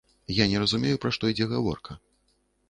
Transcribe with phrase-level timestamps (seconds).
[0.35, 1.99] Я не разумею, пра што ідзе гаворка.